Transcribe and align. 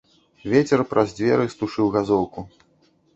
Вецер 0.53 0.81
праз 0.93 1.13
дзверы 1.19 1.45
стушыў 1.55 1.91
газоўку. 1.97 2.47